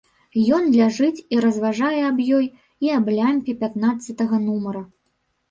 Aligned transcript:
Ён 0.59 0.63
ляжыць 0.75 1.23
і 1.37 1.43
разважае 1.45 1.99
аб 2.07 2.17
ёй 2.39 2.45
і 2.87 2.91
аб 2.97 3.13
лямпе 3.19 3.57
пятнаццатага 3.61 4.43
нумара. 4.49 4.83